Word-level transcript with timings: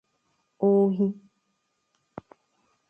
Ohi 0.67 1.07